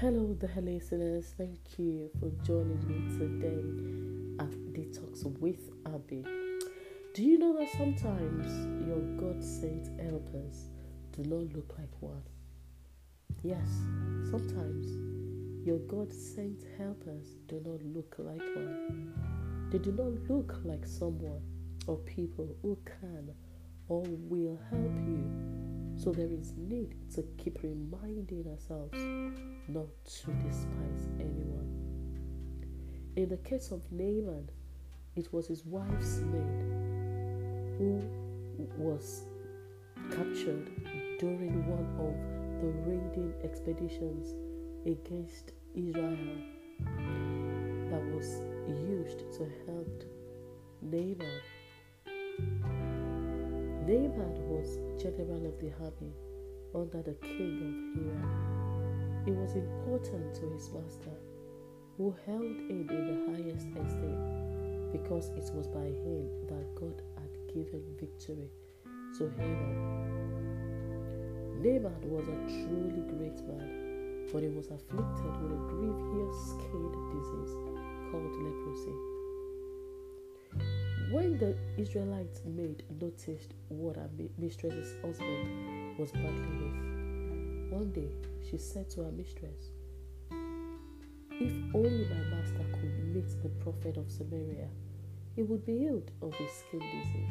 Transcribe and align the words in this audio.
Hello, 0.00 0.36
the 0.38 0.60
listeners. 0.60 1.32
Thank 1.38 1.78
you 1.78 2.10
for 2.20 2.28
joining 2.44 2.86
me 2.86 3.16
today 3.16 4.44
at 4.44 4.50
Detox 4.74 5.24
with 5.40 5.70
Abby. 5.86 6.22
Do 7.14 7.22
you 7.22 7.38
know 7.38 7.58
that 7.58 7.70
sometimes 7.78 8.46
your 8.86 9.00
God 9.16 9.42
sent 9.42 9.98
helpers 9.98 10.68
do 11.12 11.22
not 11.22 11.50
look 11.56 11.74
like 11.78 11.88
one? 12.00 12.22
Yes, 13.42 13.66
sometimes 14.30 15.66
your 15.66 15.78
God 15.78 16.12
sent 16.12 16.62
helpers 16.76 17.36
do 17.48 17.62
not 17.64 17.82
look 17.82 18.16
like 18.18 18.42
one. 18.54 19.14
They 19.70 19.78
do 19.78 19.92
not 19.92 20.28
look 20.30 20.60
like 20.62 20.84
someone 20.84 21.40
or 21.86 21.96
people 22.00 22.54
who 22.60 22.76
can 22.84 23.30
or 23.88 24.02
will 24.04 24.58
help 24.70 24.94
you. 25.08 25.56
So 25.96 26.12
there 26.12 26.30
is 26.30 26.52
need 26.56 26.94
to 27.14 27.22
keep 27.38 27.62
reminding 27.62 28.46
ourselves 28.50 28.94
not 29.68 29.88
to 30.04 30.30
despise 30.46 31.08
anyone. 31.18 31.72
In 33.16 33.28
the 33.28 33.38
case 33.38 33.70
of 33.70 33.80
Naaman, 33.90 34.50
it 35.16 35.32
was 35.32 35.46
his 35.48 35.64
wife's 35.64 36.18
maid 36.18 36.76
who 37.78 38.02
was 38.76 39.24
captured 40.10 40.70
during 41.18 41.66
one 41.66 41.88
of 41.98 42.14
the 42.60 42.68
raiding 42.88 43.32
expeditions 43.42 44.34
against 44.84 45.52
Israel 45.74 46.38
that 47.90 48.04
was 48.14 48.42
used 48.68 49.20
to 49.32 49.50
help 49.66 50.04
Naaman 50.82 51.40
Naaman 53.86 54.34
was 54.50 54.80
general 55.00 55.46
of 55.46 55.60
the 55.60 55.70
army 55.78 56.12
under 56.74 57.02
the 57.02 57.14
king 57.22 57.94
of 57.94 58.02
Aram. 58.02 59.22
It 59.28 59.30
was 59.30 59.54
important 59.54 60.34
to 60.34 60.50
his 60.50 60.72
master, 60.72 61.14
who 61.96 62.12
held 62.26 62.42
him 62.42 62.88
in 62.90 63.06
the 63.06 63.30
highest 63.30 63.68
esteem, 63.78 64.90
because 64.90 65.28
it 65.36 65.54
was 65.54 65.68
by 65.68 65.86
him 65.86 66.26
that 66.48 66.74
God 66.74 67.00
had 67.14 67.30
given 67.54 67.84
victory 68.00 68.50
to 69.18 69.32
Aram. 69.38 69.78
Naaman 71.62 72.10
was 72.10 72.26
a 72.26 72.38
truly 72.66 73.06
great 73.14 73.38
man, 73.46 74.26
but 74.32 74.42
he 74.42 74.48
was 74.48 74.66
afflicted 74.66 75.42
with 75.42 75.52
a 75.52 75.62
grievous 75.70 76.36
skin 76.50 76.90
disease 77.14 77.54
called 78.10 78.34
leprosy. 78.42 79.15
When 81.16 81.38
the 81.38 81.56
Israelite 81.78 82.44
maid 82.44 82.82
noticed 83.00 83.54
what 83.68 83.96
her 83.96 84.10
mistress's 84.36 85.00
husband 85.00 85.96
was 85.98 86.12
battling 86.12 86.58
with, 86.60 87.72
one 87.72 87.90
day 87.90 88.10
she 88.44 88.58
said 88.58 88.90
to 88.90 89.04
her 89.04 89.12
mistress, 89.12 89.70
If 91.30 91.74
only 91.74 92.04
my 92.04 92.36
master 92.36 92.66
could 92.70 93.14
meet 93.14 93.30
the 93.42 93.48
prophet 93.64 93.96
of 93.96 94.10
Samaria, 94.10 94.68
he 95.34 95.42
would 95.42 95.64
be 95.64 95.78
healed 95.78 96.10
of 96.20 96.34
his 96.34 96.50
skin 96.52 96.80
disease. 96.80 97.30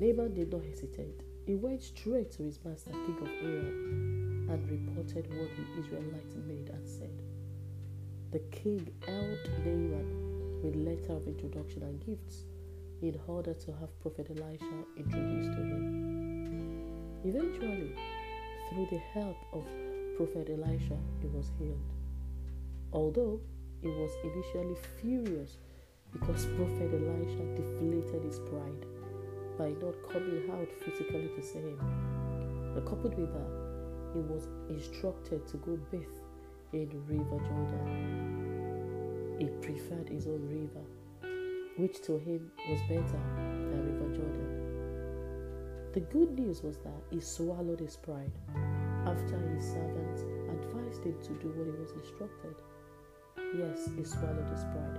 Naaman 0.00 0.34
did 0.34 0.50
not 0.50 0.64
hesitate. 0.64 1.22
He 1.46 1.54
went 1.54 1.84
straight 1.84 2.32
to 2.32 2.42
his 2.42 2.58
master, 2.64 2.90
king 2.90 3.18
of 3.22 3.28
Aram, 3.28 4.48
and 4.50 4.68
reported 4.68 5.28
what 5.38 5.50
the 5.54 5.80
Israelite 5.80 6.36
maid 6.48 6.68
had 6.68 6.88
said. 6.88 7.22
The 8.32 8.40
king 8.50 8.92
held 9.06 9.38
Naaman 9.64 10.27
with 10.62 10.74
letter 10.74 11.12
of 11.12 11.26
introduction 11.26 11.82
and 11.82 12.04
gifts 12.04 12.44
in 13.02 13.18
order 13.26 13.54
to 13.54 13.72
have 13.72 14.00
Prophet 14.00 14.26
Elisha 14.30 14.84
introduced 14.96 15.52
to 15.52 15.62
him. 15.62 16.84
Eventually, 17.24 17.94
through 18.68 18.88
the 18.90 18.98
help 19.14 19.36
of 19.52 19.64
Prophet 20.16 20.48
Elisha, 20.50 20.96
he 21.20 21.28
was 21.28 21.50
healed. 21.58 21.92
Although 22.92 23.40
he 23.80 23.88
was 23.88 24.10
initially 24.24 24.76
furious 25.00 25.58
because 26.12 26.46
Prophet 26.56 26.90
Elisha 26.92 27.44
deflated 27.54 28.24
his 28.24 28.40
pride 28.40 28.84
by 29.56 29.70
not 29.84 29.94
coming 30.10 30.50
out 30.50 30.68
physically 30.84 31.30
to 31.36 31.42
see 31.42 31.58
him. 31.58 32.72
But 32.74 32.86
coupled 32.86 33.16
with 33.16 33.32
that, 33.32 34.14
he 34.14 34.20
was 34.20 34.48
instructed 34.68 35.46
to 35.48 35.56
go 35.58 35.78
bathe 35.90 36.02
in 36.72 36.88
River 37.06 37.38
Jordan 37.38 38.47
he 39.38 39.46
preferred 39.62 40.08
his 40.08 40.26
own 40.26 40.42
river, 40.48 40.84
which 41.76 42.02
to 42.02 42.18
him 42.18 42.50
was 42.68 42.80
better 42.88 43.20
than 43.70 43.86
River 43.86 44.16
Jordan. 44.16 44.58
The 45.92 46.00
good 46.00 46.36
news 46.38 46.62
was 46.62 46.78
that 46.78 47.02
he 47.10 47.20
swallowed 47.20 47.80
his 47.80 47.96
pride 47.96 48.32
after 49.06 49.38
his 49.54 49.64
servants 49.64 50.22
advised 50.50 51.04
him 51.04 51.14
to 51.22 51.32
do 51.40 51.48
what 51.50 51.66
he 51.66 51.80
was 51.80 51.92
instructed. 51.92 52.54
Yes, 53.56 53.88
he 53.96 54.04
swallowed 54.04 54.48
his 54.50 54.64
pride. 54.64 54.98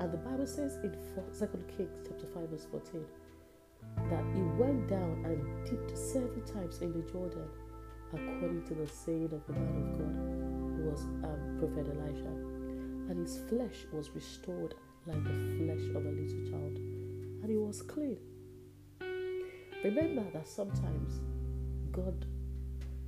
And 0.00 0.12
the 0.12 0.18
Bible 0.18 0.46
says 0.46 0.76
in 0.84 0.92
2 1.16 1.46
Kings 1.76 1.98
chapter 2.06 2.26
5 2.34 2.48
verse 2.50 2.66
14 2.70 3.04
that 4.10 4.24
he 4.34 4.42
went 4.60 4.88
down 4.88 5.24
and 5.24 5.64
dipped 5.64 5.96
seven 5.96 6.42
times 6.44 6.80
in 6.80 6.92
the 6.92 7.10
Jordan 7.10 7.48
according 8.12 8.64
to 8.66 8.74
the 8.74 8.86
saying 8.86 9.30
of 9.32 9.46
the 9.46 9.52
man 9.52 9.76
of 9.82 9.98
God 9.98 10.14
who 10.76 10.90
was 10.90 11.04
um, 11.24 11.56
Prophet 11.58 11.86
Elijah 11.92 12.53
and 13.08 13.18
his 13.18 13.40
flesh 13.48 13.86
was 13.92 14.10
restored 14.14 14.74
like 15.06 15.22
the 15.24 15.30
flesh 15.30 15.84
of 15.94 16.06
a 16.06 16.10
little 16.10 16.50
child, 16.50 16.76
and 17.42 17.50
he 17.50 17.56
was 17.56 17.82
clean. 17.82 18.18
Remember 19.82 20.24
that 20.32 20.48
sometimes 20.48 21.20
God 21.92 22.24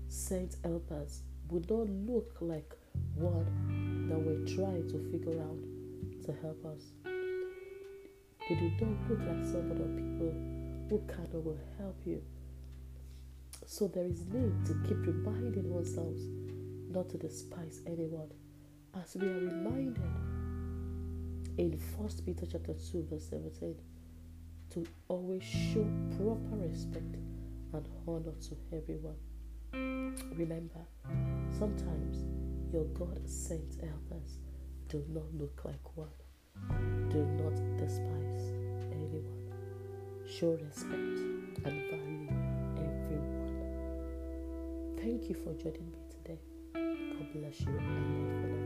sent 0.09 0.57
helpers 0.63 1.23
would 1.49 1.71
not 1.71 1.89
look 1.89 2.37
like 2.41 2.75
one 3.15 4.09
that 4.09 4.19
we're 4.19 4.45
trying 4.55 4.87
to 4.89 4.99
figure 5.11 5.41
out 5.41 5.59
to 6.25 6.33
help 6.43 6.65
us. 6.67 6.85
They 8.49 8.55
do 8.55 8.71
not 8.81 9.11
look 9.11 9.21
like 9.21 9.45
some 9.45 9.71
other 9.73 9.89
people 9.97 10.33
who 10.89 11.03
can 11.09 11.29
or 11.33 11.41
will 11.41 11.59
help 11.79 11.97
you. 12.05 12.23
So 13.67 13.89
there 13.89 14.05
is 14.05 14.27
need 14.27 14.67
to 14.67 14.75
keep 14.87 14.99
reminding 15.07 15.73
ourselves 15.75 16.23
not 16.91 17.09
to 17.11 17.19
despise 17.19 17.81
anyone 17.87 18.31
as 19.03 19.17
we 19.17 19.27
are 19.27 19.41
reminded 19.41 20.03
in 21.59 21.79
First 21.97 22.25
Peter 22.25 22.47
chapter 22.51 22.75
2 22.75 23.07
verse 23.11 23.29
17 23.31 23.75
to 24.71 24.87
always 25.09 25.43
show 25.43 25.87
proper 26.17 26.57
respect 26.57 27.17
and 27.73 27.89
honor 28.07 28.33
to 28.49 28.57
everyone. 28.73 29.17
Remember, 30.35 30.81
sometimes 31.59 32.25
your 32.73 32.85
God 32.85 33.21
sent 33.29 33.81
helpers 33.81 34.39
do 34.89 35.05
not 35.13 35.25
look 35.35 35.63
like 35.65 35.97
one. 35.97 36.09
Do 37.11 37.25
not 37.43 37.55
despise 37.79 38.53
anyone. 38.93 39.25
Show 40.27 40.59
respect 40.63 41.19
and 41.65 41.83
value 41.91 42.29
everyone. 42.79 43.57
Thank 44.99 45.29
you 45.29 45.35
for 45.35 45.53
joining 45.55 45.91
me 45.91 45.99
today. 46.11 46.39
God 46.75 47.33
bless 47.35 47.61
you 47.61 47.79
and 47.79 48.41
for 48.41 48.49
now. 48.49 48.66